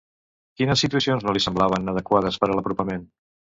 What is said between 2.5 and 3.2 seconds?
a l'apropament?